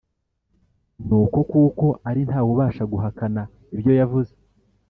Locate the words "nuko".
1.05-1.39